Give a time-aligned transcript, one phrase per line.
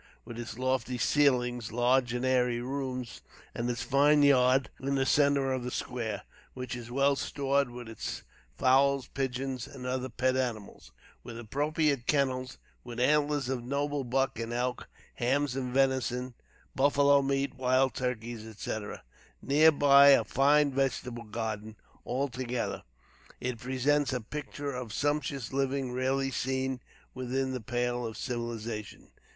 [0.25, 3.21] With its lofty ceilings, large and airy rooms,
[3.53, 6.23] and its fine yard in the centre of the square,
[6.55, 8.23] which is well stored with its
[8.57, 10.91] fowls, pigeons, and other pet animals,
[11.23, 16.33] with appropriate kennels; with antlers of noble buck and elk; hams of venison,
[16.75, 19.03] buffalo meat, wild turkeys, etc.,
[19.39, 21.75] and near by a fine vegetable garden;
[22.07, 22.81] altogether,
[23.39, 26.79] it presents a picture of sumptuous living rarely seen
[27.13, 29.11] within the pale of civilization.